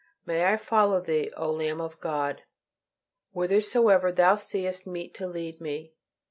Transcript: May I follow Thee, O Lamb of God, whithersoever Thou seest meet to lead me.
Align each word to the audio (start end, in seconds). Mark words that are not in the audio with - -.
May 0.25 0.47
I 0.51 0.57
follow 0.57 0.99
Thee, 0.99 1.31
O 1.37 1.51
Lamb 1.51 1.79
of 1.79 1.99
God, 1.99 2.41
whithersoever 3.33 4.11
Thou 4.11 4.35
seest 4.35 4.87
meet 4.87 5.13
to 5.13 5.27
lead 5.27 5.61
me. 5.61 5.93